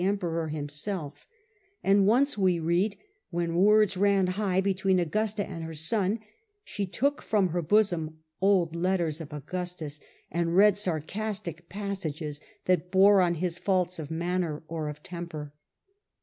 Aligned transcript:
Emperor 0.03 0.47
himself; 0.47 1.27
and 1.83 2.07
once, 2.07 2.35
we 2.35 2.59
read, 2.59 2.97
w^hen 3.31 3.53
words 3.53 3.95
ran 3.95 4.25
high 4.25 4.59
between 4.59 4.99
Augusta 4.99 5.47
and 5.47 5.63
her 5.63 5.75
son, 5.75 6.19
she 6.63 6.87
took 6.87 7.21
from 7.21 7.49
her 7.49 7.61
bosom 7.61 8.17
old 8.41 8.75
letters 8.75 9.21
of 9.21 9.31
Augustus 9.31 9.99
and 10.31 10.55
read 10.55 10.75
sarcastic 10.75 11.69
passages 11.69 12.41
that 12.65 12.89
bore 12.89 13.21
on 13.21 13.35
his 13.35 13.59
faults 13.59 13.99
of 13.99 14.09
manner 14.09 14.63
or 14.67 14.89
of 14.89 15.03
temper. 15.03 15.53